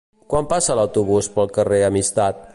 Quan 0.33 0.47
passa 0.53 0.77
l'autobús 0.79 1.31
pel 1.37 1.55
carrer 1.59 1.83
Amistat? 1.91 2.47